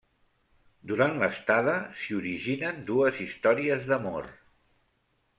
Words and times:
Durant 0.91 1.11
l'estada, 1.23 1.75
s'hi 1.99 2.17
originen 2.19 2.79
dues 2.87 3.19
històries 3.27 3.85
d'amor. 3.91 4.31